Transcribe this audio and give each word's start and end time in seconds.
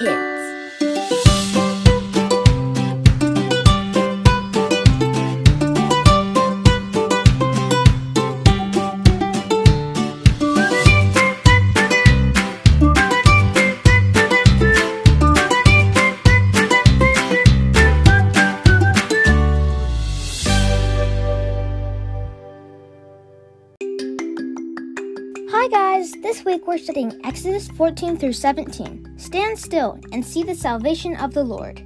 Kids. 0.00 0.39
Exodus 27.24 27.68
14 27.68 28.16
through 28.16 28.32
17. 28.32 29.18
Stand 29.18 29.58
still 29.58 29.98
and 30.12 30.24
see 30.24 30.42
the 30.42 30.54
salvation 30.54 31.16
of 31.16 31.34
the 31.34 31.44
Lord. 31.44 31.82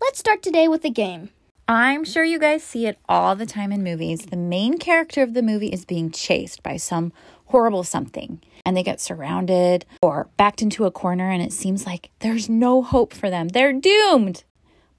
Let's 0.00 0.18
start 0.18 0.42
today 0.42 0.68
with 0.68 0.84
a 0.84 0.90
game. 0.90 1.30
I'm 1.66 2.04
sure 2.04 2.24
you 2.24 2.38
guys 2.38 2.62
see 2.62 2.86
it 2.86 2.98
all 3.08 3.34
the 3.34 3.46
time 3.46 3.72
in 3.72 3.82
movies. 3.82 4.26
The 4.26 4.36
main 4.36 4.78
character 4.78 5.22
of 5.22 5.32
the 5.32 5.42
movie 5.42 5.68
is 5.68 5.86
being 5.86 6.10
chased 6.10 6.62
by 6.62 6.76
some 6.76 7.12
horrible 7.46 7.84
something, 7.84 8.42
and 8.66 8.76
they 8.76 8.82
get 8.82 9.00
surrounded 9.00 9.86
or 10.02 10.28
backed 10.36 10.60
into 10.60 10.84
a 10.84 10.90
corner, 10.90 11.30
and 11.30 11.42
it 11.42 11.52
seems 11.52 11.86
like 11.86 12.10
there's 12.18 12.48
no 12.50 12.82
hope 12.82 13.14
for 13.14 13.30
them. 13.30 13.48
They're 13.48 13.72
doomed. 13.72 14.44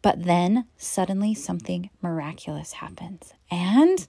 But 0.02 0.24
then 0.24 0.66
suddenly 0.76 1.34
something 1.34 1.90
miraculous 2.02 2.74
happens, 2.74 3.34
and 3.52 4.08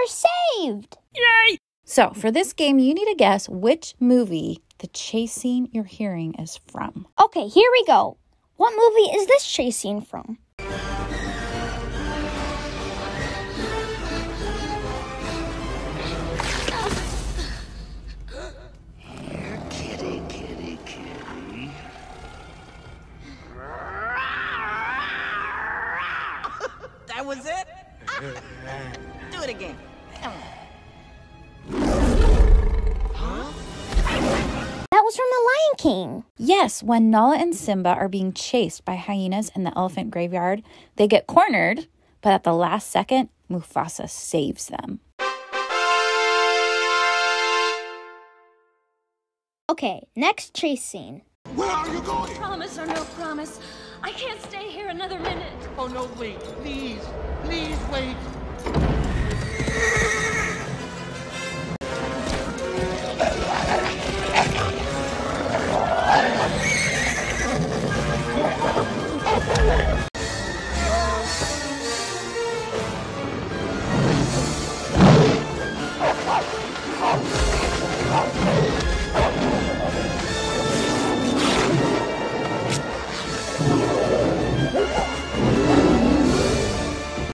They're 0.00 0.06
saved! 0.62 0.96
Yay! 1.14 1.58
So 1.84 2.12
for 2.12 2.30
this 2.30 2.54
game, 2.54 2.78
you 2.78 2.94
need 2.94 3.04
to 3.04 3.14
guess 3.14 3.50
which 3.50 3.94
movie 4.00 4.62
the 4.78 4.86
chase 4.86 5.32
scene 5.32 5.68
you're 5.72 5.84
hearing 5.84 6.32
is 6.36 6.58
from. 6.68 7.06
Okay, 7.20 7.48
here 7.48 7.68
we 7.70 7.84
go. 7.84 8.16
What 8.56 8.72
movie 8.74 9.14
is 9.14 9.26
this 9.26 9.44
chase 9.44 9.76
scene 9.76 10.00
from? 10.00 10.38
Kitty, 19.68 20.22
kitty, 20.30 20.78
kitty. 20.86 21.70
That 27.06 27.26
was 27.26 27.44
it? 27.44 27.68
Do 29.30 29.42
it 29.42 29.50
again. 29.50 29.76
Was 35.10 35.16
from 35.16 35.26
The 35.28 35.44
Lion 35.44 35.76
King. 35.76 36.24
Yes, 36.36 36.84
when 36.84 37.10
Nala 37.10 37.36
and 37.36 37.52
Simba 37.52 37.88
are 37.88 38.08
being 38.08 38.32
chased 38.32 38.84
by 38.84 38.94
hyenas 38.94 39.50
in 39.56 39.64
the 39.64 39.76
elephant 39.76 40.12
graveyard, 40.12 40.62
they 40.94 41.08
get 41.08 41.26
cornered, 41.26 41.88
but 42.20 42.32
at 42.32 42.44
the 42.44 42.52
last 42.52 42.92
second, 42.92 43.28
Mufasa 43.50 44.08
saves 44.08 44.68
them. 44.68 45.00
Okay, 49.68 50.06
next 50.14 50.54
chase 50.54 50.84
scene. 50.84 51.22
Where 51.56 51.68
are 51.68 51.92
you 51.92 52.02
going? 52.02 52.32
Promise 52.36 52.78
or 52.78 52.86
no 52.86 53.02
promise, 53.16 53.58
I 54.04 54.12
can't 54.12 54.40
stay 54.42 54.70
here 54.70 54.90
another 54.90 55.18
minute. 55.18 55.52
Oh 55.76 55.88
no, 55.88 56.08
wait, 56.20 56.38
please, 56.62 57.04
please 57.42 57.78
wait. 57.90 58.14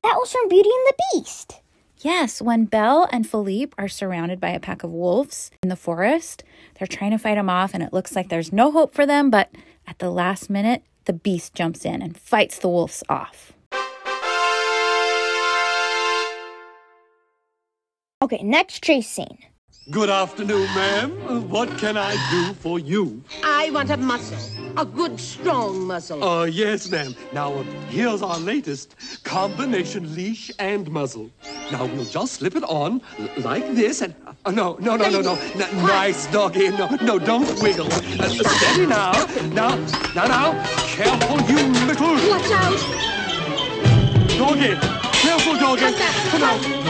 That 0.03 0.17
was 0.17 0.33
from 0.33 0.49
Beauty 0.49 0.69
and 0.69 0.87
the 0.87 0.95
Beast. 1.13 1.61
Yes, 1.99 2.43
when 2.43 2.67
Belle 2.67 3.09
and 3.11 3.29
Philippe 3.29 3.73
are 3.79 3.89
surrounded 3.89 4.41
by 4.41 4.51
a 4.51 4.61
pack 4.61 4.85
of 4.85 4.91
wolves 4.91 5.51
in 5.63 5.69
the 5.69 5.77
forest, 5.77 6.45
they're 6.79 6.87
trying 6.87 7.13
to 7.13 7.19
fight 7.19 7.37
them 7.37 7.49
off, 7.51 7.75
and 7.75 7.83
it 7.83 7.93
looks 7.93 8.15
like 8.15 8.29
there's 8.29 8.53
no 8.53 8.71
hope 8.71 8.93
for 8.95 9.07
them, 9.07 9.31
but 9.31 9.51
at 9.87 9.99
the 9.99 10.11
last 10.11 10.51
minute, 10.51 10.83
the 11.07 11.13
beast 11.13 11.55
jumps 11.55 11.85
in 11.85 12.03
and 12.03 12.17
fights 12.17 12.59
the 12.59 12.69
wolves 12.69 13.03
off. 13.09 13.53
Okay, 18.23 18.41
next 18.43 18.83
chase 18.83 19.07
scene. 19.09 19.37
Good 19.91 20.09
afternoon, 20.09 20.65
ma'am. 20.75 21.11
What 21.51 21.69
can 21.77 21.99
I 21.99 22.13
do 22.31 22.55
for 22.55 22.79
you? 22.79 23.23
I 23.45 23.71
want 23.71 23.91
a 23.91 23.99
muscle. 23.99 24.39
A 24.79 24.87
good, 24.87 25.21
strong 25.21 25.87
muscle. 25.87 26.25
Uh, 26.25 26.45
yes, 26.45 26.91
ma'am. 26.91 27.15
Now, 27.35 27.53
uh, 27.53 27.63
here's 27.91 28.23
our 28.23 28.39
latest 28.39 28.97
combination 29.23 30.15
leash 30.15 30.51
and 30.59 30.91
muzzle. 30.91 31.31
Now, 31.71 31.85
we'll 31.85 32.07
just 32.07 32.33
slip 32.33 32.57
it 32.57 32.65
on 32.65 33.03
like 33.37 33.75
this 33.75 34.01
and. 34.01 34.15
Uh, 34.47 34.51
no, 34.51 34.79
no, 34.81 34.97
no, 34.97 35.11
no, 35.11 35.21
no. 35.21 35.35
N- 35.55 35.77
nice, 35.87 36.27
doggy. 36.33 36.71
No, 36.71 36.89
no, 37.03 37.19
don't 37.19 37.47
wiggle. 37.63 37.87
Uh, 37.87 38.29
steady 38.29 38.87
now. 38.87 39.13
Now, 39.53 39.77
now, 40.15 40.27
now. 40.27 40.65
Careful, 40.87 41.39
you 41.43 41.59
little. 41.87 42.15
Watch 42.31 42.51
out! 42.51 42.81
Doggy. 44.39 44.75
Careful, 45.13 45.55
doggy. 45.57 45.95
Come 46.31 46.43
on. 46.43 46.86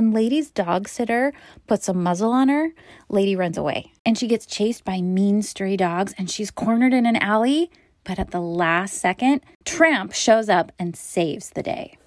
When 0.00 0.12
Lady's 0.12 0.50
dog 0.50 0.88
sitter 0.88 1.30
puts 1.66 1.86
a 1.86 1.92
muzzle 1.92 2.32
on 2.32 2.48
her, 2.48 2.70
Lady 3.10 3.36
runs 3.36 3.58
away. 3.58 3.92
And 4.06 4.16
she 4.16 4.26
gets 4.26 4.46
chased 4.46 4.82
by 4.82 5.02
mean 5.02 5.42
stray 5.42 5.76
dogs 5.76 6.14
and 6.16 6.30
she's 6.30 6.50
cornered 6.50 6.94
in 6.94 7.04
an 7.04 7.16
alley. 7.16 7.70
But 8.02 8.18
at 8.18 8.30
the 8.30 8.40
last 8.40 8.94
second, 8.94 9.42
Tramp 9.66 10.14
shows 10.14 10.48
up 10.48 10.72
and 10.78 10.96
saves 10.96 11.50
the 11.50 11.62
day. 11.62 11.98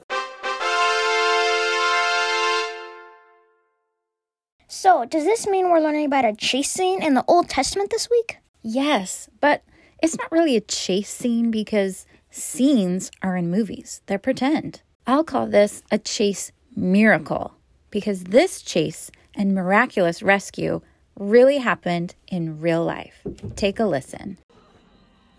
So, 4.67 5.05
does 5.05 5.25
this 5.25 5.45
mean 5.45 5.69
we're 5.69 5.79
learning 5.79 6.07
about 6.07 6.25
a 6.25 6.33
chase 6.33 6.71
scene 6.71 7.03
in 7.03 7.13
the 7.13 7.23
Old 7.27 7.47
Testament 7.47 7.91
this 7.91 8.09
week? 8.09 8.37
Yes, 8.63 9.29
but 9.39 9.63
it's 10.01 10.17
not 10.17 10.31
really 10.31 10.57
a 10.57 10.61
chase 10.61 11.11
scene 11.11 11.51
because 11.51 12.07
scenes 12.31 13.11
are 13.21 13.37
in 13.37 13.51
movies. 13.51 14.01
They're 14.07 14.17
pretend. 14.17 14.81
I'll 15.05 15.23
call 15.23 15.45
this 15.45 15.83
a 15.91 15.99
chase 15.99 16.51
miracle 16.75 17.53
because 17.93 18.23
this 18.23 18.63
chase 18.63 19.11
and 19.35 19.53
miraculous 19.53 20.23
rescue 20.23 20.81
really 21.19 21.59
happened 21.59 22.15
in 22.27 22.59
real 22.59 22.83
life. 22.83 23.21
Take 23.55 23.79
a 23.79 23.85
listen. 23.85 24.39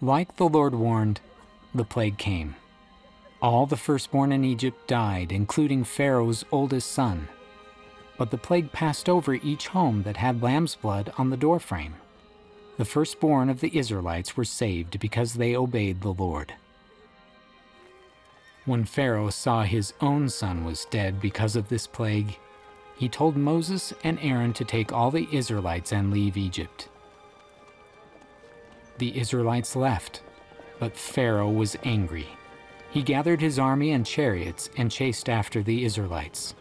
Like 0.00 0.36
the 0.36 0.48
Lord 0.48 0.72
warned, 0.72 1.20
the 1.74 1.84
plague 1.84 2.16
came. 2.16 2.54
All 3.42 3.66
the 3.66 3.76
firstborn 3.76 4.30
in 4.30 4.44
Egypt 4.44 4.86
died, 4.86 5.32
including 5.32 5.82
Pharaoh's 5.82 6.44
oldest 6.52 6.92
son. 6.92 7.26
But 8.16 8.30
the 8.30 8.38
plague 8.38 8.70
passed 8.70 9.08
over 9.08 9.34
each 9.34 9.66
home 9.66 10.04
that 10.04 10.18
had 10.18 10.40
lamb's 10.40 10.76
blood 10.76 11.12
on 11.18 11.30
the 11.30 11.36
doorframe. 11.36 11.96
The 12.78 12.84
firstborn 12.84 13.50
of 13.50 13.58
the 13.58 13.76
Israelites 13.76 14.36
were 14.36 14.44
saved 14.44 15.00
because 15.00 15.34
they 15.34 15.56
obeyed 15.56 16.02
the 16.02 16.14
Lord. 16.14 16.54
When 18.66 18.84
Pharaoh 18.84 19.28
saw 19.28 19.62
his 19.62 19.92
own 20.00 20.28
son 20.30 20.64
was 20.64 20.86
dead 20.86 21.20
because 21.20 21.54
of 21.54 21.68
this 21.68 21.86
plague, 21.86 22.38
he 22.96 23.08
told 23.08 23.36
Moses 23.36 23.92
and 24.04 24.18
Aaron 24.22 24.52
to 24.54 24.64
take 24.64 24.92
all 24.92 25.10
the 25.10 25.28
Israelites 25.30 25.92
and 25.92 26.10
leave 26.10 26.36
Egypt. 26.36 26.88
The 28.98 29.18
Israelites 29.18 29.76
left, 29.76 30.22
but 30.78 30.96
Pharaoh 30.96 31.50
was 31.50 31.76
angry. 31.84 32.28
He 32.90 33.02
gathered 33.02 33.40
his 33.40 33.58
army 33.58 33.90
and 33.90 34.06
chariots 34.06 34.70
and 34.78 34.90
chased 34.90 35.28
after 35.28 35.62
the 35.62 35.84
Israelites. 35.84 36.54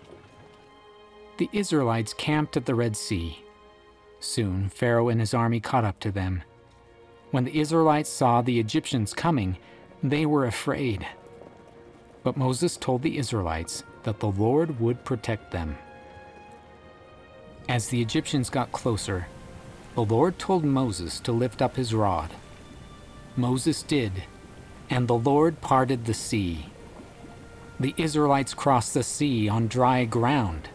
The 1.38 1.50
Israelites 1.53 2.13
camped 2.13 2.57
at 2.57 2.65
the 2.65 2.75
Red 2.75 2.97
Sea. 2.97 3.44
Soon, 4.19 4.69
Pharaoh 4.69 5.09
and 5.09 5.19
his 5.19 5.33
army 5.33 5.59
caught 5.59 5.85
up 5.85 6.00
to 6.01 6.11
them. 6.11 6.44
When 7.31 7.45
the 7.45 7.59
Israelites 7.59 8.09
saw 8.09 8.41
the 8.41 8.59
Egyptians 8.59 9.13
coming, 9.13 9.57
they 10.01 10.25
were 10.25 10.45
afraid. 10.45 11.07
But 12.24 12.38
Moses 12.38 12.78
told 12.78 13.02
the 13.02 13.18
Israelites 13.18 13.84
that 14.04 14.20
the 14.20 14.31
Lord 14.31 14.80
would 14.80 15.04
protect 15.04 15.52
them. 15.52 15.78
As 17.68 17.88
the 17.88 18.02
Egyptians 18.02 18.50
got 18.50 18.72
closer, 18.72 19.28
the 19.96 20.04
Lord 20.04 20.40
told 20.40 20.64
Moses 20.64 21.20
to 21.22 21.31
lift 21.31 21.62
up 21.62 21.75
his 21.75 21.94
rod. 21.94 22.31
Moses 23.36 23.84
did, 23.84 24.24
and 24.90 25.08
the 25.08 25.18
Lord 25.18 25.62
parted 25.62 26.06
the 26.06 26.14
sea. 26.14 26.68
The 27.80 27.94
Israelites 27.98 28.54
crossed 28.54 28.94
the 28.94 29.04
sea 29.04 29.50
on 29.50 29.68
dry 29.68 30.06
ground. 30.06 30.70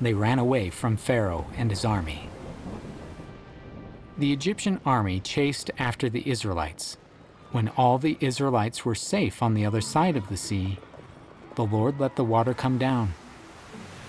They 0.00 0.14
ran 0.14 0.38
away 0.38 0.70
from 0.70 0.96
Pharaoh 0.96 1.46
and 1.56 1.70
his 1.70 1.84
army. 1.84 2.28
The 4.16 4.32
Egyptian 4.32 4.80
army 4.84 5.20
chased 5.20 5.70
after 5.78 6.08
the 6.08 6.28
Israelites. 6.28 6.96
When 7.50 7.68
all 7.70 7.98
the 7.98 8.18
Israelites 8.20 8.84
were 8.84 8.94
safe 8.94 9.42
on 9.42 9.54
the 9.54 9.64
other 9.64 9.80
side 9.80 10.16
of 10.16 10.28
the 10.28 10.36
sea, 10.36 10.78
the 11.54 11.64
Lord 11.64 11.98
let 11.98 12.16
the 12.16 12.24
water 12.24 12.54
come 12.54 12.78
down. 12.78 13.14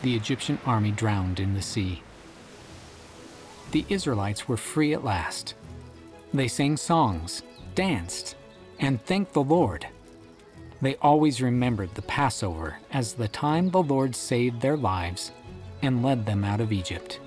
The 0.01 0.15
Egyptian 0.15 0.59
army 0.65 0.91
drowned 0.91 1.39
in 1.39 1.53
the 1.53 1.62
sea. 1.62 2.03
The 3.71 3.86
Israelites 3.89 4.47
were 4.47 4.57
free 4.57 4.94
at 4.94 5.03
last. 5.03 5.56
They 6.33 6.47
sang 6.47 6.77
songs, 6.77 7.44
danced, 7.75 8.36
and 8.80 9.03
thanked 9.03 9.33
the 9.33 9.44
Lord. 9.44 9.88
They 10.81 10.95
always 10.95 11.41
remembered 11.41 11.95
the 11.95 12.01
Passover 12.01 12.77
as 12.91 13.13
the 13.13 13.27
time 13.27 13.69
the 13.69 13.83
Lord 13.83 14.15
saved 14.15 14.62
their 14.62 14.77
lives 14.77 15.31
and 15.81 16.03
led 16.03 16.25
them 16.25 16.44
out 16.44 16.62
of 16.62 16.71
Egypt. 16.71 17.19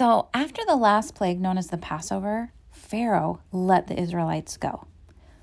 So, 0.00 0.28
after 0.32 0.62
the 0.64 0.76
last 0.76 1.14
plague 1.14 1.42
known 1.42 1.58
as 1.58 1.66
the 1.66 1.76
Passover, 1.76 2.52
Pharaoh 2.70 3.40
let 3.52 3.86
the 3.86 4.00
Israelites 4.00 4.56
go. 4.56 4.86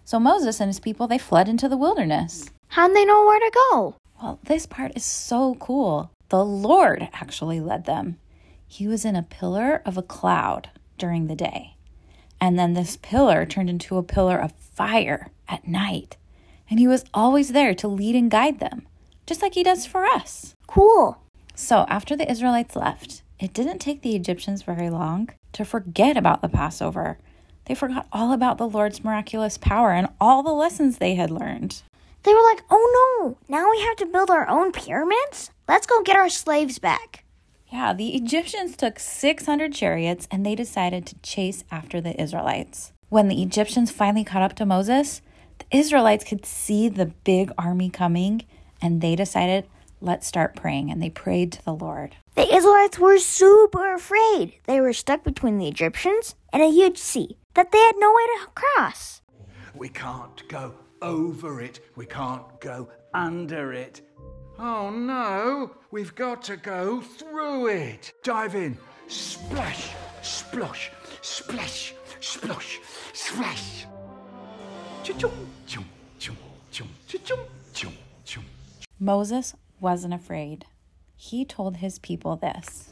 So 0.03 0.19
Moses 0.19 0.59
and 0.59 0.67
his 0.67 0.79
people 0.79 1.05
they 1.05 1.19
fled 1.19 1.47
into 1.47 1.69
the 1.69 1.77
wilderness. 1.77 2.49
How'd 2.69 2.95
they 2.95 3.05
know 3.05 3.23
where 3.23 3.39
to 3.39 3.51
go? 3.53 3.95
Well, 4.19 4.39
this 4.41 4.65
part 4.65 4.93
is 4.95 5.05
so 5.05 5.53
cool. 5.59 6.09
The 6.29 6.43
Lord 6.43 7.07
actually 7.13 7.59
led 7.59 7.85
them. 7.85 8.17
He 8.67 8.87
was 8.87 9.05
in 9.05 9.15
a 9.15 9.21
pillar 9.21 9.83
of 9.85 9.95
a 9.95 10.01
cloud 10.01 10.71
during 10.97 11.27
the 11.27 11.35
day. 11.35 11.75
And 12.41 12.57
then 12.57 12.73
this 12.73 12.97
pillar 12.97 13.45
turned 13.45 13.69
into 13.69 13.97
a 13.97 14.01
pillar 14.01 14.39
of 14.39 14.53
fire 14.53 15.29
at 15.47 15.67
night. 15.67 16.17
And 16.67 16.79
he 16.79 16.87
was 16.87 17.05
always 17.13 17.51
there 17.51 17.75
to 17.75 17.87
lead 17.87 18.15
and 18.15 18.31
guide 18.31 18.59
them, 18.59 18.87
just 19.27 19.43
like 19.43 19.53
he 19.53 19.61
does 19.61 19.85
for 19.85 20.03
us. 20.03 20.55
Cool. 20.65 21.21
So 21.53 21.85
after 21.87 22.15
the 22.15 22.27
Israelites 22.27 22.75
left, 22.75 23.21
it 23.39 23.53
didn't 23.53 23.79
take 23.79 24.01
the 24.01 24.15
Egyptians 24.15 24.63
very 24.63 24.89
long 24.89 25.29
to 25.53 25.65
forget 25.65 26.17
about 26.17 26.41
the 26.41 26.49
Passover. 26.49 27.19
They 27.65 27.75
forgot 27.75 28.07
all 28.11 28.31
about 28.33 28.57
the 28.57 28.67
Lord's 28.67 29.03
miraculous 29.03 29.57
power 29.57 29.91
and 29.91 30.07
all 30.19 30.41
the 30.41 30.51
lessons 30.51 30.97
they 30.97 31.15
had 31.15 31.29
learned. 31.29 31.81
They 32.23 32.33
were 32.33 32.43
like, 32.43 32.63
oh 32.69 33.19
no, 33.21 33.37
now 33.47 33.69
we 33.69 33.79
have 33.81 33.97
to 33.97 34.05
build 34.05 34.29
our 34.29 34.47
own 34.49 34.71
pyramids? 34.71 35.51
Let's 35.67 35.85
go 35.85 36.01
get 36.01 36.15
our 36.15 36.29
slaves 36.29 36.79
back. 36.79 37.23
Yeah, 37.71 37.93
the 37.93 38.15
Egyptians 38.15 38.77
took 38.77 38.99
600 38.99 39.73
chariots 39.73 40.27
and 40.31 40.45
they 40.45 40.55
decided 40.55 41.05
to 41.05 41.19
chase 41.19 41.63
after 41.69 41.99
the 41.99 42.19
Israelites. 42.21 42.93
When 43.09 43.27
the 43.27 43.41
Egyptians 43.41 43.91
finally 43.91 44.23
caught 44.23 44.41
up 44.41 44.55
to 44.55 44.65
Moses, 44.65 45.21
the 45.59 45.77
Israelites 45.77 46.23
could 46.23 46.45
see 46.45 46.89
the 46.89 47.07
big 47.07 47.51
army 47.57 47.89
coming 47.89 48.43
and 48.81 49.01
they 49.01 49.15
decided, 49.15 49.67
let's 50.01 50.27
start 50.27 50.55
praying. 50.55 50.91
And 50.91 51.01
they 51.01 51.09
prayed 51.09 51.51
to 51.53 51.65
the 51.65 51.73
Lord. 51.73 52.15
The 52.35 52.53
Israelites 52.53 52.99
were 52.99 53.17
super 53.17 53.93
afraid. 53.93 54.53
They 54.65 54.79
were 54.79 54.93
stuck 54.93 55.23
between 55.23 55.57
the 55.57 55.67
Egyptians 55.67 56.35
and 56.53 56.61
a 56.61 56.71
huge 56.71 56.97
sea 56.97 57.37
that 57.55 57.71
they 57.71 57.79
had 57.79 57.95
no 57.97 58.11
way 58.11 58.25
to 58.25 58.47
cross. 58.53 59.21
We 59.75 59.89
can't 59.89 60.47
go 60.47 60.73
over 61.01 61.61
it. 61.61 61.79
We 61.95 62.05
can't 62.05 62.59
go 62.59 62.89
under 63.13 63.73
it. 63.73 64.01
Oh 64.59 64.89
no, 64.89 65.75
we've 65.91 66.15
got 66.15 66.41
to 66.43 66.57
go 66.57 66.99
through 67.01 67.67
it. 67.67 68.11
Dive 68.23 68.55
in. 68.55 68.77
Splash, 69.07 69.91
splosh, 70.21 70.89
splash, 71.21 71.93
splosh, 72.19 72.79
splash. 73.13 73.85
Chum, 75.03 75.17
chum, 75.19 75.31
chum, 76.17 76.37
chum, 76.71 76.87
chum, 77.07 77.39
chum, 77.73 77.93
chum. 78.25 78.43
Moses 78.99 79.53
wasn't 79.79 80.13
afraid. 80.13 80.65
He 81.15 81.45
told 81.45 81.77
his 81.77 81.99
people 81.99 82.35
this 82.35 82.89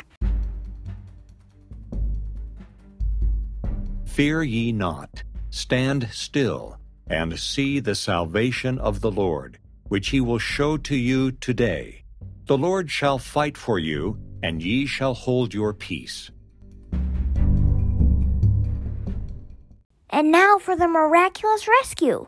Fear 4.06 4.44
ye 4.44 4.72
not, 4.72 5.24
stand 5.50 6.10
still, 6.12 6.80
and 7.08 7.38
see 7.38 7.80
the 7.80 7.96
salvation 7.96 8.80
of 8.80 9.02
the 9.02 9.12
Lord, 9.12 9.60
which 9.90 10.10
he 10.10 10.22
will 10.22 10.40
show 10.40 10.78
to 10.78 10.96
you 10.96 11.32
today. 11.32 12.06
The 12.46 12.58
Lord 12.58 12.90
shall 12.90 13.20
fight 13.20 13.58
for 13.58 13.78
you, 13.78 14.18
and 14.42 14.62
ye 14.62 14.86
shall 14.86 15.14
hold 15.14 15.54
your 15.54 15.74
peace. 15.74 16.32
And 20.10 20.32
now 20.32 20.60
for 20.60 20.76
the 20.76 20.88
miraculous 20.88 21.68
rescue. 21.68 22.28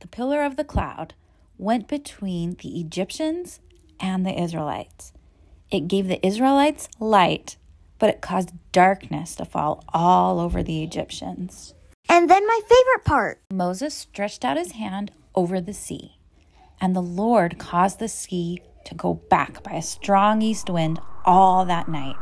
The 0.00 0.08
pillar 0.08 0.42
of 0.42 0.56
the 0.56 0.64
cloud 0.64 1.14
went 1.56 1.88
between 1.88 2.54
the 2.54 2.80
Egyptians 2.80 3.60
and 3.98 4.24
the 4.24 4.40
Israelites. 4.40 5.12
It 5.70 5.88
gave 5.88 6.06
the 6.06 6.24
Israelites 6.24 6.88
light, 7.00 7.56
but 7.98 8.08
it 8.08 8.20
caused 8.20 8.52
darkness 8.72 9.34
to 9.36 9.44
fall 9.44 9.84
all 9.92 10.38
over 10.40 10.62
the 10.62 10.82
Egyptians. 10.82 11.74
And 12.08 12.30
then 12.30 12.46
my 12.46 12.60
favorite 12.62 13.04
part 13.04 13.42
Moses 13.52 13.94
stretched 13.94 14.44
out 14.44 14.56
his 14.56 14.72
hand 14.72 15.10
over 15.34 15.60
the 15.60 15.74
sea, 15.74 16.18
and 16.80 16.94
the 16.94 17.02
Lord 17.02 17.58
caused 17.58 17.98
the 17.98 18.08
sea 18.08 18.62
to 18.86 18.94
go 18.94 19.14
back 19.14 19.62
by 19.62 19.72
a 19.72 19.82
strong 19.82 20.40
east 20.40 20.70
wind 20.70 21.00
all 21.24 21.64
that 21.66 21.88
night. 21.88 22.16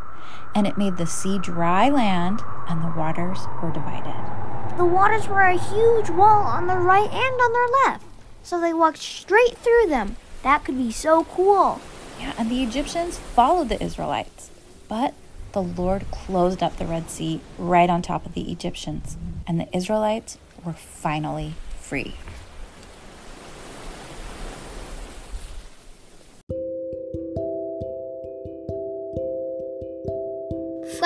And 0.55 0.67
it 0.67 0.79
made 0.79 0.97
the 0.97 1.07
sea 1.07 1.39
dry 1.39 1.89
land, 1.89 2.41
and 2.69 2.83
the 2.83 2.99
waters 2.99 3.39
were 3.63 3.71
divided. 3.71 4.46
The 4.77 4.85
waters 4.85 5.27
were 5.27 5.41
a 5.41 5.59
huge 5.59 6.11
wall 6.11 6.45
on 6.45 6.67
their 6.67 6.81
right 6.81 7.11
and 7.11 7.41
on 7.41 7.53
their 7.53 7.69
left, 7.87 8.05
so 8.43 8.61
they 8.61 8.75
walked 8.75 8.99
straight 8.99 9.57
through 9.57 9.87
them. 9.89 10.17
That 10.43 10.65
could 10.65 10.77
be 10.77 10.93
so 10.93 11.25
cool. 11.25 11.81
Yeah, 12.21 12.35
and 12.39 12.51
the 12.51 12.63
Egyptians 12.63 13.19
followed 13.19 13.69
the 13.69 13.83
Israelites. 13.83 14.51
But 14.89 15.15
the 15.53 15.63
Lord 15.63 16.11
closed 16.11 16.63
up 16.63 16.77
the 16.77 16.87
Red 16.87 17.11
Sea 17.11 17.41
right 17.59 17.89
on 17.89 18.03
top 18.03 18.27
of 18.27 18.35
the 18.35 18.53
Egyptians, 18.53 19.17
and 19.47 19.59
the 19.59 19.75
Israelites 19.75 20.39
were 20.65 20.75
finally 20.75 21.55
free. 21.81 22.15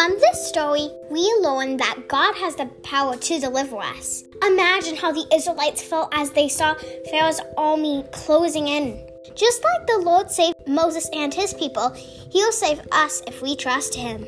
From 0.01 0.19
this 0.19 0.49
story, 0.49 0.89
we 1.11 1.21
learn 1.43 1.77
that 1.77 2.09
God 2.09 2.35
has 2.37 2.57
the 2.57 2.65
power 2.83 3.19
to 3.19 3.39
deliver 3.39 3.77
us. 3.77 4.25
Imagine 4.43 4.97
how 4.97 5.13
the 5.13 5.27
Israelites 5.31 5.83
felt 5.83 6.09
as 6.15 6.31
they 6.31 6.49
saw 6.49 6.75
Pharaoh's 7.11 7.39
army 7.59 8.03
closing 8.11 8.67
in. 8.67 9.07
Just 9.37 9.63
like 9.63 9.87
the 9.87 9.99
Lord 9.99 10.31
saved 10.31 10.57
Moses 10.67 11.07
and 11.13 11.35
his 11.35 11.53
people, 11.53 11.91
he'll 12.33 12.51
save 12.51 12.81
us 12.91 13.21
if 13.27 13.43
we 13.43 13.55
trust 13.55 13.95
him. 13.95 14.27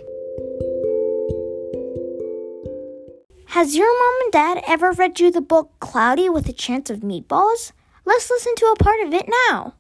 Has 3.47 3.75
your 3.75 3.89
mom 3.89 4.23
and 4.25 4.33
dad 4.33 4.63
ever 4.69 4.93
read 4.93 5.21
you 5.21 5.31
the 5.31 5.41
book 5.41 5.71
Cloudy 5.81 6.29
with 6.29 6.47
a 6.51 6.53
Chance 6.53 6.91
of 6.91 7.01
Meatballs? 7.01 7.73
Let's 8.05 8.29
listen 8.29 8.55
to 8.57 8.67
a 8.67 8.77
part 8.77 9.01
of 9.07 9.15
it 9.15 9.27
now. 9.49 9.73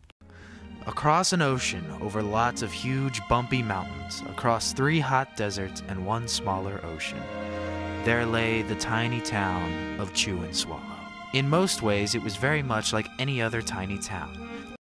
Across 0.86 1.32
an 1.32 1.42
ocean, 1.42 1.84
over 2.00 2.24
lots 2.24 2.60
of 2.60 2.72
huge, 2.72 3.20
bumpy 3.28 3.62
mountains, 3.62 4.20
across 4.28 4.72
three 4.72 4.98
hot 4.98 5.36
deserts 5.36 5.80
and 5.86 6.04
one 6.04 6.26
smaller 6.26 6.84
ocean, 6.84 7.20
there 8.04 8.26
lay 8.26 8.62
the 8.62 8.74
tiny 8.74 9.20
town 9.20 10.00
of 10.00 10.12
Chew 10.12 10.42
and 10.42 10.54
Swallow. 10.54 10.82
In 11.34 11.48
most 11.48 11.82
ways, 11.82 12.16
it 12.16 12.22
was 12.22 12.34
very 12.34 12.64
much 12.64 12.92
like 12.92 13.06
any 13.20 13.40
other 13.40 13.62
tiny 13.62 13.96
town. 13.96 14.76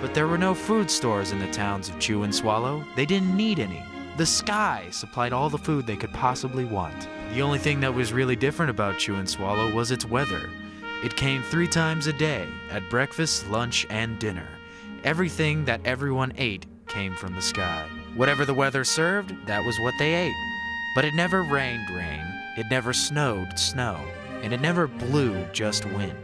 But 0.00 0.12
there 0.12 0.26
were 0.26 0.38
no 0.38 0.54
food 0.54 0.90
stores 0.90 1.30
in 1.30 1.38
the 1.38 1.52
towns 1.52 1.88
of 1.88 2.00
Chew 2.00 2.24
and 2.24 2.34
Swallow. 2.34 2.84
They 2.96 3.06
didn't 3.06 3.36
need 3.36 3.60
any. 3.60 3.84
The 4.16 4.26
sky 4.26 4.88
supplied 4.90 5.32
all 5.32 5.48
the 5.48 5.56
food 5.56 5.86
they 5.86 5.96
could 5.96 6.12
possibly 6.12 6.64
want. 6.64 7.08
The 7.32 7.42
only 7.42 7.60
thing 7.60 7.78
that 7.80 7.94
was 7.94 8.12
really 8.12 8.36
different 8.36 8.70
about 8.70 8.98
Chew 8.98 9.14
and 9.14 9.30
Swallow 9.30 9.72
was 9.72 9.92
its 9.92 10.04
weather. 10.04 10.50
It 11.04 11.16
came 11.16 11.44
three 11.44 11.68
times 11.68 12.08
a 12.08 12.12
day, 12.12 12.48
at 12.70 12.90
breakfast, 12.90 13.48
lunch, 13.48 13.86
and 13.88 14.18
dinner. 14.18 14.48
Everything 15.06 15.66
that 15.66 15.80
everyone 15.84 16.32
ate 16.36 16.66
came 16.88 17.14
from 17.14 17.36
the 17.36 17.40
sky. 17.40 17.86
Whatever 18.16 18.44
the 18.44 18.52
weather 18.52 18.82
served, 18.82 19.36
that 19.46 19.64
was 19.64 19.78
what 19.78 19.94
they 20.00 20.12
ate. 20.12 20.34
But 20.96 21.04
it 21.04 21.14
never 21.14 21.44
rained 21.44 21.88
rain, 21.90 22.24
it 22.56 22.66
never 22.72 22.92
snowed 22.92 23.56
snow. 23.56 24.04
and 24.42 24.52
it 24.52 24.60
never 24.60 24.86
blew 24.86 25.44
just 25.52 25.84
wind. 25.86 26.16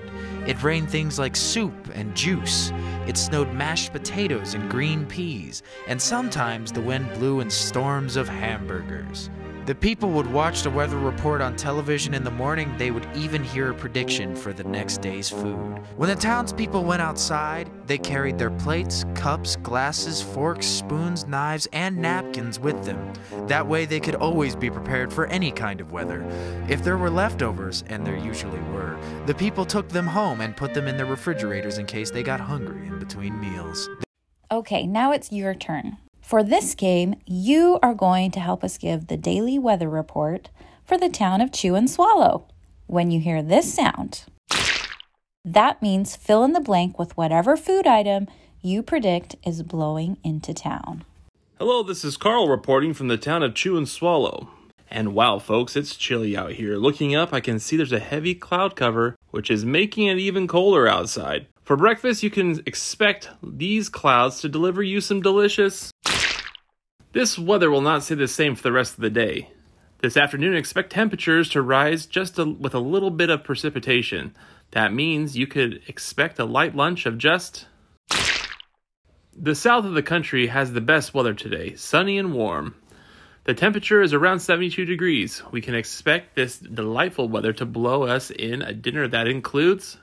It 0.47 0.62
rained 0.62 0.91
things 0.91 1.19
like 1.19 1.35
soup 1.35 1.91
and 1.95 2.15
juice. 2.15 2.73
It 3.07 3.17
snowed 3.17 3.53
mashed 3.53 3.93
potatoes 3.93 4.55
and 4.55 4.71
green 4.71 5.07
peas, 5.07 5.62
and 5.89 6.01
sometimes 6.01 6.73
the 6.73 6.81
wind 6.81 7.12
blew 7.15 7.41
in 7.41 7.51
storms 7.51 8.17
of 8.17 8.29
hamburgers. 8.29 9.31
The 9.64 9.76
people 9.76 10.11
would 10.11 10.26
watch 10.26 10.62
the 10.62 10.71
weather 10.71 10.99
report 10.99 11.40
on 11.40 11.54
television 11.54 12.14
in 12.14 12.25
the 12.25 12.33
morning, 12.33 12.75
they 12.78 12.90
would 12.90 13.07
even 13.14 13.45
hear 13.45 13.71
a 13.71 13.75
prediction 13.75 14.35
for 14.35 14.52
the 14.52 14.64
next 14.64 15.00
day's 15.00 15.31
food. 15.31 15.78
When 15.97 16.09
the 16.09 16.16
townspeople 16.16 16.83
went 16.83 17.00
outside, 17.00 17.71
they 17.87 17.97
carried 17.97 18.38
their 18.38 18.50
plates, 18.50 19.04
cups, 19.14 19.54
glasses, 19.54 20.21
forks, 20.21 20.66
spoons, 20.66 21.28
knives, 21.28 21.69
and 21.73 21.97
napkins 21.99 22.59
with 22.59 22.85
them. 22.85 23.12
That 23.47 23.69
way 23.69 23.85
they 23.85 24.00
could 24.00 24.16
always 24.16 24.57
be 24.57 24.69
prepared 24.69 25.12
for 25.12 25.26
any 25.26 25.52
kind 25.52 25.81
of 25.81 25.92
weather. 25.92 26.26
If 26.69 26.83
there 26.83 26.99
were 26.99 27.11
leftovers, 27.11 27.85
and 27.87 28.04
there 28.04 28.16
usually 28.16 28.61
were, 28.73 28.99
the 29.26 29.35
people 29.35 29.64
took 29.64 29.88
them 29.90 30.09
home 30.09 30.40
and 30.40 30.57
put 30.57 30.75
them 30.75 30.88
in 30.88 30.97
their 30.97 31.07
refrigerators 31.07 31.78
in 31.78 31.87
case 31.87 32.11
they 32.11 32.25
got 32.25 32.40
hungry 32.40 32.88
in 32.88 32.99
between 32.99 33.40
meals. 33.40 33.88
Okay, 34.50 34.88
now 34.88 35.12
it's 35.12 35.31
your 35.31 35.54
turn. 35.54 35.99
For 36.33 36.43
this 36.43 36.75
game, 36.75 37.17
you 37.27 37.79
are 37.83 37.93
going 37.93 38.31
to 38.31 38.41
help 38.41 38.65
us 38.65 38.79
give 38.79 39.09
the 39.09 39.19
daily 39.19 39.59
weather 39.59 39.91
report 39.91 40.49
for 40.83 40.97
the 40.97 41.11
town 41.11 41.43
of 41.43 41.53
Chew 41.53 41.75
and 41.75 41.91
Swallow. 41.91 42.49
When 42.87 43.11
you 43.11 43.21
hear 43.21 43.43
this 43.43 43.75
sound, 43.75 44.25
that 45.45 45.83
means 45.83 46.17
fill 46.17 46.43
in 46.43 46.55
the 46.55 46.61
blank 46.61 46.99
with 46.99 47.15
whatever 47.19 47.55
food 47.55 47.87
item 47.87 48.29
you 48.62 48.83
predict 48.83 49.37
is 49.45 49.62
blowing 49.62 50.17
into 50.25 50.55
town. 50.55 51.05
Hello, 51.59 51.83
this 51.83 52.03
is 52.03 52.17
Carl 52.17 52.49
reporting 52.49 52.95
from 52.95 53.09
the 53.09 53.19
town 53.19 53.43
of 53.43 53.55
Chew 53.55 53.77
and 53.77 53.87
Swallow. 53.87 54.49
And 54.91 55.12
wow, 55.12 55.39
folks, 55.39 55.77
it's 55.77 55.97
chilly 55.97 56.35
out 56.35 56.53
here. 56.53 56.79
Looking 56.79 57.15
up, 57.15 57.35
I 57.35 57.41
can 57.41 57.59
see 57.59 57.77
there's 57.77 57.93
a 57.93 57.99
heavy 57.99 58.35
cloud 58.35 58.75
cover, 58.75 59.17
which 59.33 59.51
is 59.51 59.67
making 59.67 60.07
it 60.07 60.17
even 60.17 60.49
colder 60.49 60.89
outside. 60.89 61.47
For 61.62 61.77
breakfast, 61.77 62.23
you 62.23 62.31
can 62.31 62.62
expect 62.65 63.29
these 63.43 63.91
clouds 63.91 64.41
to 64.41 64.49
deliver 64.49 64.83
you 64.83 65.03
some 65.03 65.21
delicious 65.21 65.93
this 67.12 67.38
weather 67.38 67.71
will 67.71 67.81
not 67.81 68.02
stay 68.02 68.14
the 68.14 68.28
same 68.28 68.54
for 68.54 68.62
the 68.62 68.73
rest 68.73 68.95
of 68.95 69.00
the 69.00 69.11
day. 69.11 69.50
This 70.02 70.16
afternoon, 70.16 70.57
expect 70.57 70.90
temperatures 70.90 71.49
to 71.50 71.62
rise 71.62 72.07
just 72.07 72.38
a, 72.38 72.45
with 72.45 72.75
a 72.75 72.81
little 72.81 73.11
bit 73.11 73.31
of 73.31 73.45
precipitation. 73.45 74.35
That 74.73 74.92
means 74.92 75.37
you 75.37 75.47
could 75.47 75.83
expect 75.87 76.38
a 76.38 76.45
light 76.45 76.75
lunch 76.75 77.07
of 77.07 77.19
just. 77.19 77.66
The 79.37 79.54
south 79.54 79.85
of 79.85 79.95
the 79.95 80.02
country 80.02 80.49
has 80.49 80.73
the 80.73 80.81
best 80.81 81.14
weather 81.14 81.35
today, 81.35 81.76
sunny 81.76 82.19
and 82.19 82.35
warm. 82.35 82.75
The 83.45 83.54
temperature 83.54 84.02
is 84.02 84.12
around 84.12 84.40
72 84.40 84.85
degrees. 84.85 85.42
We 85.50 85.61
can 85.61 85.75
expect 85.75 86.35
this 86.35 86.59
delightful 86.59 87.28
weather 87.28 87.52
to 87.54 87.66
blow 87.66 88.04
us 88.04 88.31
in 88.31 88.62
a 88.62 88.73
dinner 88.73 89.07
that 89.09 89.26
includes. 89.26 89.99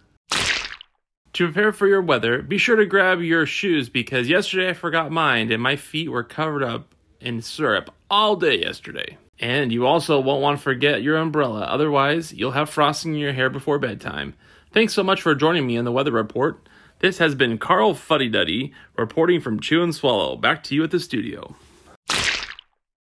To 1.33 1.45
prepare 1.45 1.71
for 1.71 1.87
your 1.87 2.01
weather, 2.01 2.41
be 2.41 2.57
sure 2.57 2.75
to 2.75 2.85
grab 2.85 3.21
your 3.21 3.45
shoes 3.45 3.87
because 3.89 4.29
yesterday 4.29 4.69
I 4.69 4.73
forgot 4.73 5.11
mine 5.11 5.51
and 5.51 5.61
my 5.61 5.75
feet 5.75 6.09
were 6.09 6.23
covered 6.23 6.63
up 6.63 6.93
in 7.21 7.41
syrup 7.41 7.93
all 8.09 8.35
day 8.35 8.59
yesterday. 8.59 9.17
And 9.39 9.71
you 9.71 9.85
also 9.85 10.19
won't 10.19 10.41
want 10.41 10.57
to 10.57 10.63
forget 10.63 11.01
your 11.01 11.17
umbrella, 11.17 11.61
otherwise, 11.61 12.33
you'll 12.33 12.51
have 12.51 12.69
frosting 12.69 13.13
in 13.13 13.19
your 13.19 13.33
hair 13.33 13.49
before 13.49 13.79
bedtime. 13.79 14.33
Thanks 14.73 14.93
so 14.93 15.03
much 15.03 15.21
for 15.21 15.33
joining 15.33 15.65
me 15.65 15.77
in 15.77 15.85
the 15.85 15.91
weather 15.91 16.11
report. 16.11 16.67
This 16.99 17.17
has 17.19 17.33
been 17.35 17.57
Carl 17.57 17.93
Fuddyduddy 17.93 18.73
reporting 18.97 19.39
from 19.39 19.61
Chew 19.61 19.81
and 19.81 19.95
Swallow. 19.95 20.35
Back 20.35 20.63
to 20.63 20.75
you 20.75 20.83
at 20.83 20.91
the 20.91 20.99
studio. 20.99 21.55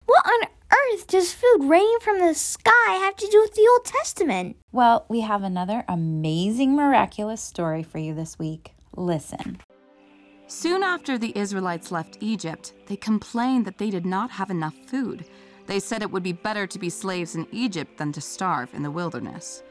What 0.06 0.26
on 0.26 0.48
earth 0.72 1.08
does 1.08 1.34
food 1.34 1.64
raining 1.64 1.98
from 2.02 2.20
the 2.20 2.36
sky 2.36 2.94
have 3.02 3.16
to 3.16 3.28
do 3.28 3.42
with 3.42 3.56
the 3.56 3.68
Old 3.72 3.86
Testament? 3.86 4.58
Well, 4.72 5.06
we 5.10 5.22
have 5.22 5.42
another 5.42 5.84
amazing, 5.88 6.76
miraculous 6.76 7.42
story 7.42 7.82
for 7.82 7.98
you 7.98 8.14
this 8.14 8.38
week. 8.38 8.76
Listen. 8.96 9.60
Soon 10.48 10.82
after 10.82 11.18
the 11.18 11.38
Israelites 11.38 11.92
left 11.92 12.18
Egypt, 12.22 12.74
they 12.86 12.96
complained 12.96 13.66
that 13.66 13.78
they 13.78 13.90
did 13.90 14.06
not 14.06 14.32
have 14.32 14.50
enough 14.50 14.76
food. 14.88 15.26
They 15.66 15.80
said 15.80 16.02
it 16.02 16.10
would 16.10 16.24
be 16.24 16.32
better 16.32 16.66
to 16.66 16.80
be 16.80 16.90
slaves 16.90 17.36
in 17.36 17.46
Egypt 17.52 17.98
than 17.98 18.14
to 18.14 18.22
starve 18.22 18.74
in 18.74 18.82
the 18.82 18.92
wilderness. 18.92 19.62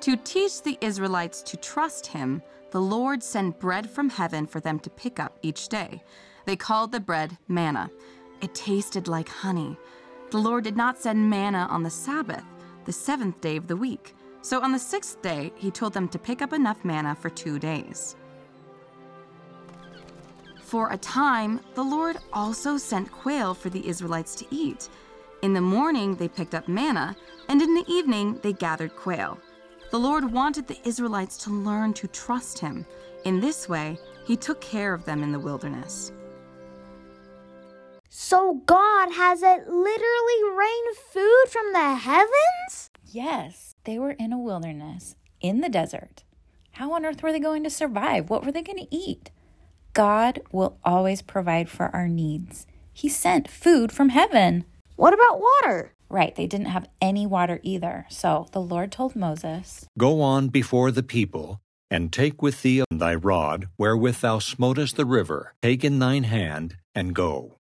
To 0.00 0.16
teach 0.16 0.60
the 0.60 0.76
Israelites 0.82 1.40
to 1.42 1.56
trust 1.56 2.06
him, 2.06 2.42
the 2.70 2.82
Lord 2.82 3.22
sent 3.22 3.58
bread 3.58 3.88
from 3.88 4.10
heaven 4.10 4.46
for 4.46 4.60
them 4.60 4.78
to 4.80 4.90
pick 4.90 5.18
up 5.18 5.38
each 5.40 5.70
day. 5.70 6.02
They 6.44 6.56
called 6.56 6.92
the 6.92 7.00
bread 7.00 7.38
manna. 7.48 7.90
It 8.42 8.54
tasted 8.54 9.08
like 9.08 9.30
honey. 9.30 9.78
The 10.32 10.38
Lord 10.38 10.64
did 10.64 10.76
not 10.76 10.98
send 10.98 11.30
manna 11.30 11.66
on 11.70 11.82
the 11.82 11.88
Sabbath, 11.88 12.44
the 12.84 12.92
seventh 12.92 13.40
day 13.40 13.56
of 13.56 13.68
the 13.68 13.76
week. 13.76 14.14
So 14.42 14.60
on 14.60 14.72
the 14.72 14.78
sixth 14.78 15.22
day, 15.22 15.50
he 15.56 15.70
told 15.70 15.94
them 15.94 16.08
to 16.08 16.18
pick 16.18 16.42
up 16.42 16.52
enough 16.52 16.84
manna 16.84 17.14
for 17.14 17.30
two 17.30 17.58
days. 17.58 18.16
For 20.64 20.90
a 20.90 20.96
time, 20.96 21.60
the 21.74 21.84
Lord 21.84 22.16
also 22.32 22.78
sent 22.78 23.12
quail 23.12 23.52
for 23.52 23.68
the 23.68 23.86
Israelites 23.86 24.34
to 24.36 24.46
eat. 24.50 24.88
In 25.42 25.52
the 25.52 25.60
morning, 25.60 26.16
they 26.16 26.26
picked 26.26 26.54
up 26.54 26.66
manna, 26.68 27.14
and 27.50 27.60
in 27.60 27.74
the 27.74 27.84
evening, 27.86 28.40
they 28.42 28.54
gathered 28.54 28.96
quail. 28.96 29.38
The 29.90 29.98
Lord 29.98 30.32
wanted 30.32 30.66
the 30.66 30.80
Israelites 30.88 31.36
to 31.44 31.50
learn 31.50 31.92
to 31.94 32.08
trust 32.08 32.58
Him. 32.58 32.86
In 33.26 33.40
this 33.40 33.68
way, 33.68 33.98
He 34.24 34.36
took 34.36 34.62
care 34.62 34.94
of 34.94 35.04
them 35.04 35.22
in 35.22 35.32
the 35.32 35.38
wilderness. 35.38 36.12
So 38.08 38.62
God 38.64 39.12
has 39.12 39.42
it 39.42 39.68
literally 39.68 40.56
rained 40.56 40.96
food 41.12 41.44
from 41.50 41.74
the 41.74 41.94
heavens? 41.96 42.90
Yes, 43.04 43.74
they 43.84 43.98
were 43.98 44.12
in 44.12 44.32
a 44.32 44.38
wilderness, 44.38 45.14
in 45.42 45.60
the 45.60 45.68
desert. 45.68 46.24
How 46.72 46.92
on 46.94 47.04
earth 47.04 47.22
were 47.22 47.32
they 47.32 47.38
going 47.38 47.64
to 47.64 47.70
survive? 47.70 48.30
What 48.30 48.46
were 48.46 48.50
they 48.52 48.62
going 48.62 48.78
to 48.78 48.96
eat? 48.96 49.30
God 49.94 50.40
will 50.50 50.76
always 50.84 51.22
provide 51.22 51.70
for 51.70 51.86
our 51.94 52.08
needs. 52.08 52.66
He 52.92 53.08
sent 53.08 53.48
food 53.48 53.92
from 53.92 54.08
heaven. 54.08 54.64
What 54.96 55.14
about 55.14 55.40
water? 55.40 55.92
Right, 56.08 56.34
they 56.34 56.48
didn't 56.48 56.66
have 56.66 56.88
any 57.00 57.26
water 57.26 57.60
either. 57.62 58.06
So 58.10 58.48
the 58.52 58.60
Lord 58.60 58.90
told 58.90 59.14
Moses 59.14 59.86
Go 59.96 60.20
on 60.20 60.48
before 60.48 60.90
the 60.90 61.04
people, 61.04 61.60
and 61.90 62.12
take 62.12 62.42
with 62.42 62.62
thee 62.62 62.82
thy 62.90 63.14
rod, 63.14 63.68
wherewith 63.78 64.20
thou 64.20 64.40
smotest 64.40 64.96
the 64.96 65.06
river, 65.06 65.54
take 65.62 65.84
in 65.84 66.00
thine 66.00 66.24
hand, 66.24 66.76
and 66.94 67.14
go. 67.14 67.56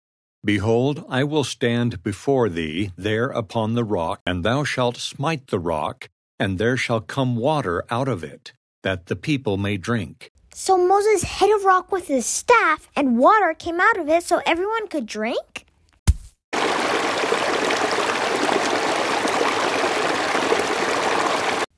Behold, 0.43 1.05
I 1.09 1.25
will 1.25 1.43
stand 1.43 2.01
before 2.01 2.47
thee 2.47 2.91
there 2.95 3.27
upon 3.27 3.73
the 3.73 3.83
rock, 3.83 4.21
and 4.25 4.43
thou 4.43 4.63
shalt 4.63 4.97
smite 4.97 5.47
the 5.47 5.59
rock, 5.59 6.09
and 6.39 6.57
there 6.57 6.77
shall 6.77 7.01
come 7.01 7.35
water 7.35 7.83
out 7.89 8.07
of 8.07 8.23
it, 8.23 8.53
that 8.83 9.07
the 9.07 9.17
people 9.17 9.57
may 9.57 9.77
drink. 9.77 10.30
So 10.53 10.77
Moses 10.77 11.23
hit 11.23 11.49
a 11.49 11.65
rock 11.65 11.91
with 11.91 12.07
his 12.07 12.25
staff, 12.25 12.89
and 12.95 13.17
water 13.17 13.55
came 13.57 13.79
out 13.79 13.97
of 13.97 14.09
it 14.09 14.23
so 14.23 14.41
everyone 14.45 14.87
could 14.87 15.05
drink? 15.05 15.65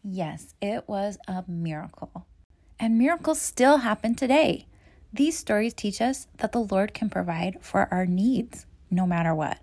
Yes, 0.04 0.54
it 0.62 0.84
was 0.88 1.18
a 1.28 1.44
miracle. 1.48 2.26
And 2.80 2.98
miracles 2.98 3.40
still 3.40 3.78
happen 3.78 4.16
today. 4.16 4.68
These 5.14 5.38
stories 5.38 5.74
teach 5.74 6.02
us 6.02 6.28
that 6.38 6.52
the 6.52 6.60
Lord 6.60 6.94
can 6.94 7.10
provide 7.10 7.58
for 7.62 7.88
our 7.92 8.06
needs 8.06 8.66
no 8.90 9.06
matter 9.06 9.34
what. 9.34 9.60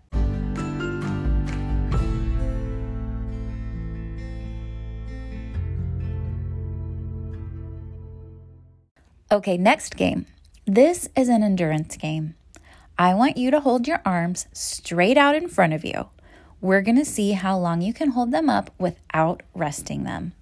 Okay, 9.33 9.57
next 9.57 9.97
game. 9.97 10.27
This 10.67 11.09
is 11.15 11.29
an 11.29 11.45
endurance 11.45 11.97
game. 11.97 12.35
I 12.99 13.15
want 13.15 13.37
you 13.37 13.53
to 13.53 13.61
hold 13.61 13.87
your 13.87 14.03
arms 14.05 14.49
straight 14.53 15.17
out 15.17 15.37
in 15.37 15.47
front 15.47 15.73
of 15.73 15.85
you. 15.85 16.09
We're 16.61 16.83
going 16.83 16.97
to 16.97 17.05
see 17.05 17.33
how 17.33 17.57
long 17.57 17.81
you 17.81 17.95
can 17.95 18.11
hold 18.11 18.33
them 18.33 18.51
up 18.51 18.73
without 18.77 19.45
resting 19.55 20.03
them. 20.03 20.33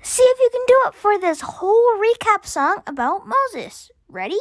See 0.00 0.22
if 0.22 0.38
you 0.38 0.48
can 0.52 0.62
do 0.68 0.80
it 0.86 0.94
for 0.94 1.18
this 1.18 1.40
whole 1.40 1.98
recap 1.98 2.46
song 2.46 2.82
about 2.86 3.26
Moses. 3.26 3.90
Ready? 4.08 4.38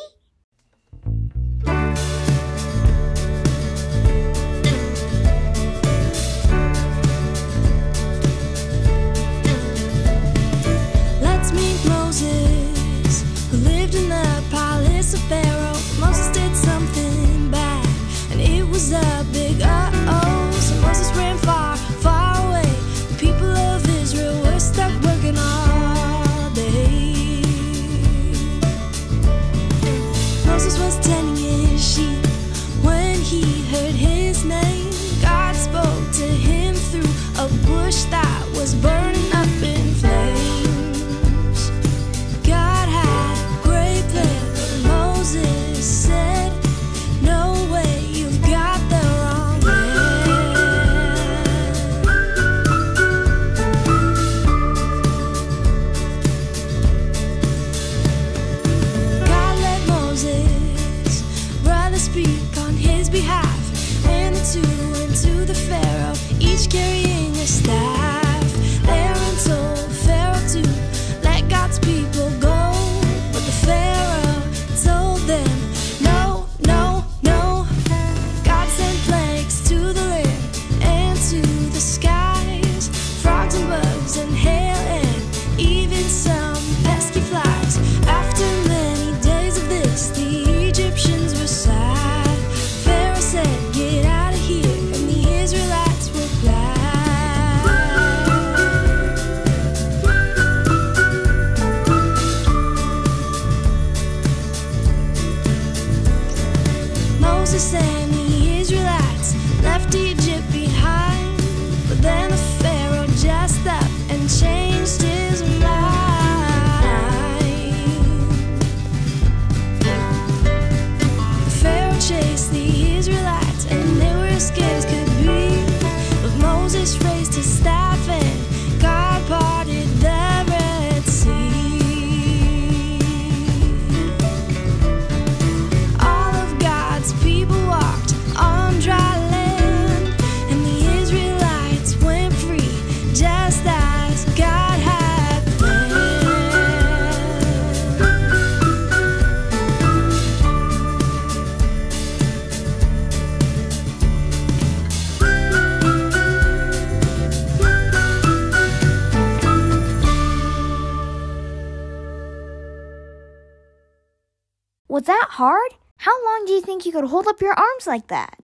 Was 164.95 165.03
that 165.03 165.27
hard? 165.31 165.75
How 165.97 166.13
long 166.23 166.45
do 166.45 166.53
you 166.53 166.61
think 166.61 166.85
you 166.85 166.93
could 166.93 167.03
hold 167.03 167.27
up 167.27 167.41
your 167.41 167.51
arms 167.51 167.85
like 167.85 168.07
that? 168.07 168.39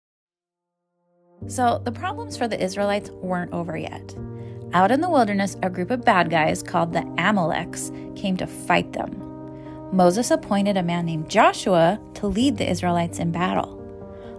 So, 1.47 1.81
the 1.85 1.93
problems 1.93 2.37
for 2.37 2.49
the 2.49 2.61
Israelites 2.61 3.09
weren't 3.11 3.53
over 3.53 3.79
yet. 3.79 4.17
Out 4.73 4.91
in 4.91 5.01
the 5.01 5.09
wilderness, 5.09 5.57
a 5.63 5.71
group 5.71 5.93
of 5.93 6.05
bad 6.05 6.29
guys 6.29 6.61
called 6.61 6.93
the 6.93 7.03
Amaleks 7.19 7.93
came 8.17 8.37
to 8.37 8.49
fight 8.49 8.93
them. 8.93 9.13
Moses 9.93 10.33
appointed 10.33 10.77
a 10.77 10.83
man 10.83 11.07
named 11.07 11.31
Joshua 11.31 12.01
to 12.15 12.27
lead 12.27 12.57
the 12.57 12.69
Israelites 12.69 13.21
in 13.21 13.31
battle. 13.31 13.77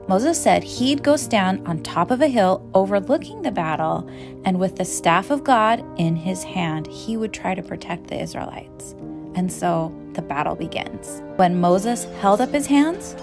Moses 0.10 0.38
said 0.38 0.66
he'd 0.66 1.04
go 1.04 1.16
stand 1.16 1.66
on 1.66 1.82
top 1.82 2.12
of 2.12 2.22
a 2.22 2.28
hill 2.28 2.70
overlooking 2.74 3.42
the 3.42 3.52
battle, 3.52 4.06
and 4.44 4.60
with 4.60 4.76
the 4.76 4.84
staff 4.84 5.32
of 5.32 5.46
God 5.46 5.82
in 5.98 6.18
his 6.18 6.44
hand, 6.44 6.88
he 6.88 7.16
would 7.16 7.32
try 7.32 7.56
to 7.56 7.64
protect 7.64 8.08
the 8.08 8.22
Israelites. 8.22 8.96
And 9.36 9.52
so 9.52 9.94
the 10.14 10.22
battle 10.22 10.56
begins. 10.56 11.22
When 11.38 11.60
Moses 11.60 12.06
held 12.20 12.42
up 12.42 12.52
his 12.52 12.68
hands, 12.68 13.16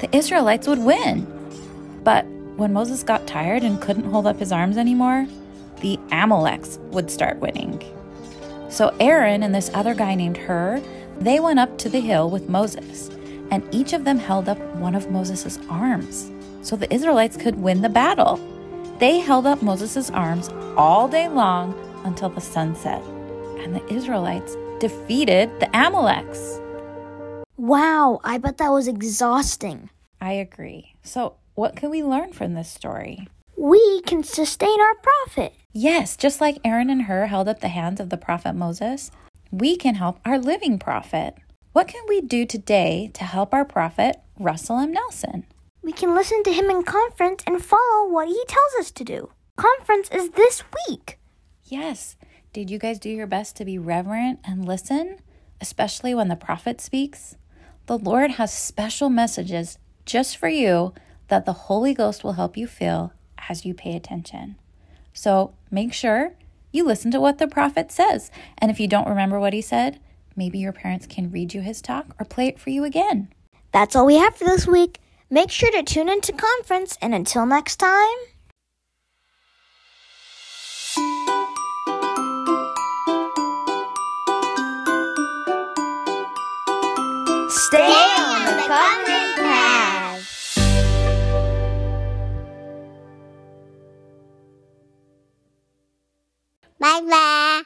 the 0.00 0.14
Israelites 0.14 0.66
would 0.68 0.78
win. 0.78 1.26
But 2.04 2.24
when 2.56 2.72
Moses 2.72 3.02
got 3.02 3.26
tired 3.26 3.62
and 3.62 3.80
couldn't 3.80 4.10
hold 4.10 4.26
up 4.26 4.38
his 4.38 4.52
arms 4.52 4.76
anymore, 4.76 5.26
the 5.80 5.98
Amaleks 6.10 6.78
would 6.92 7.10
start 7.10 7.38
winning. 7.38 7.82
So 8.68 8.94
Aaron 9.00 9.42
and 9.42 9.54
this 9.54 9.70
other 9.74 9.94
guy 9.94 10.14
named 10.14 10.36
Hur, 10.36 10.82
they 11.20 11.40
went 11.40 11.58
up 11.58 11.78
to 11.78 11.88
the 11.88 12.00
hill 12.00 12.30
with 12.30 12.48
Moses, 12.48 13.10
and 13.50 13.62
each 13.74 13.92
of 13.92 14.04
them 14.04 14.18
held 14.18 14.48
up 14.48 14.58
one 14.76 14.94
of 14.94 15.10
Moses' 15.10 15.58
arms 15.68 16.30
so 16.62 16.76
the 16.76 16.92
Israelites 16.92 17.36
could 17.36 17.56
win 17.56 17.82
the 17.82 17.88
battle. 17.88 18.40
They 18.98 19.20
held 19.20 19.46
up 19.46 19.62
Moses' 19.62 20.10
arms 20.10 20.48
all 20.76 21.08
day 21.08 21.28
long 21.28 21.74
until 22.04 22.28
the 22.28 22.40
sun 22.40 22.74
set, 22.74 23.02
and 23.58 23.74
the 23.74 23.92
Israelites 23.92 24.56
defeated 24.78 25.50
the 25.60 25.66
Amaleks. 25.66 26.60
Wow, 27.56 28.20
I 28.22 28.38
bet 28.38 28.58
that 28.58 28.68
was 28.68 28.86
exhausting. 28.86 29.90
I 30.20 30.32
agree. 30.32 30.94
So, 31.02 31.36
what 31.54 31.76
can 31.76 31.90
we 31.90 32.02
learn 32.02 32.32
from 32.32 32.54
this 32.54 32.68
story? 32.68 33.28
We 33.56 34.02
can 34.02 34.22
sustain 34.22 34.80
our 34.80 34.94
prophet. 34.96 35.54
Yes, 35.72 36.16
just 36.16 36.40
like 36.40 36.58
Aaron 36.64 36.90
and 36.90 37.02
Hur 37.02 37.26
held 37.26 37.48
up 37.48 37.60
the 37.60 37.68
hands 37.68 38.00
of 38.00 38.10
the 38.10 38.18
prophet 38.18 38.54
Moses, 38.54 39.10
we 39.50 39.76
can 39.76 39.94
help 39.94 40.20
our 40.24 40.38
living 40.38 40.78
prophet. 40.78 41.34
What 41.72 41.88
can 41.88 42.02
we 42.08 42.20
do 42.20 42.44
today 42.44 43.10
to 43.14 43.24
help 43.24 43.54
our 43.54 43.64
prophet, 43.64 44.16
Russell 44.38 44.78
M. 44.78 44.92
Nelson? 44.92 45.46
We 45.82 45.92
can 45.92 46.14
listen 46.14 46.42
to 46.42 46.52
him 46.52 46.68
in 46.68 46.82
conference 46.82 47.42
and 47.46 47.64
follow 47.64 48.08
what 48.10 48.28
he 48.28 48.42
tells 48.48 48.74
us 48.80 48.90
to 48.90 49.04
do. 49.04 49.30
Conference 49.56 50.10
is 50.10 50.30
this 50.30 50.62
week. 50.88 51.18
Yes. 51.64 52.16
Did 52.56 52.70
you 52.70 52.78
guys 52.78 52.98
do 52.98 53.10
your 53.10 53.26
best 53.26 53.54
to 53.56 53.66
be 53.66 53.78
reverent 53.78 54.38
and 54.42 54.64
listen, 54.64 55.18
especially 55.60 56.14
when 56.14 56.28
the 56.28 56.36
prophet 56.36 56.80
speaks? 56.80 57.36
The 57.84 57.98
Lord 57.98 58.30
has 58.30 58.50
special 58.50 59.10
messages 59.10 59.76
just 60.06 60.38
for 60.38 60.48
you 60.48 60.94
that 61.28 61.44
the 61.44 61.52
Holy 61.52 61.92
Ghost 61.92 62.24
will 62.24 62.32
help 62.32 62.56
you 62.56 62.66
feel 62.66 63.12
as 63.50 63.66
you 63.66 63.74
pay 63.74 63.94
attention. 63.94 64.56
So 65.12 65.52
make 65.70 65.92
sure 65.92 66.32
you 66.72 66.86
listen 66.86 67.10
to 67.10 67.20
what 67.20 67.36
the 67.36 67.46
prophet 67.46 67.92
says. 67.92 68.30
And 68.56 68.70
if 68.70 68.80
you 68.80 68.88
don't 68.88 69.06
remember 69.06 69.38
what 69.38 69.52
he 69.52 69.60
said, 69.60 70.00
maybe 70.34 70.58
your 70.58 70.72
parents 70.72 71.06
can 71.06 71.30
read 71.30 71.52
you 71.52 71.60
his 71.60 71.82
talk 71.82 72.16
or 72.18 72.24
play 72.24 72.46
it 72.46 72.58
for 72.58 72.70
you 72.70 72.84
again. 72.84 73.28
That's 73.70 73.94
all 73.94 74.06
we 74.06 74.16
have 74.16 74.34
for 74.34 74.44
this 74.44 74.66
week. 74.66 74.98
Make 75.28 75.50
sure 75.50 75.72
to 75.72 75.82
tune 75.82 76.08
into 76.08 76.32
conference, 76.32 76.96
and 77.02 77.14
until 77.14 77.44
next 77.44 77.76
time. 77.76 78.16
Stay 87.76 87.82
on 87.84 88.40
the 88.46 88.52
covenant 88.72 89.36
path. 89.36 90.24
Bye 96.80 97.00
bye. 97.02 97.62